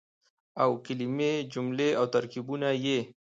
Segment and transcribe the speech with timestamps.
[0.63, 2.99] او کلمې ،جملې او ترکيبونه يې